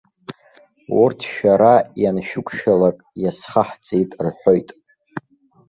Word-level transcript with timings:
Урҭ 1.01 1.19
шәара 1.33 1.75
ианшәықәшәалак 2.01 2.97
иазхаҳҵеит 3.21 4.11
рҳәоит. 4.25 4.69